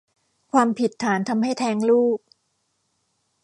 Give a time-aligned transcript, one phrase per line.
[0.51, 2.19] ความผิดฐานทำให้แท้งลูก